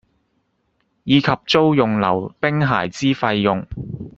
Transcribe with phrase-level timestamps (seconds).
[1.03, 3.67] 以及租用溜冰鞋之費用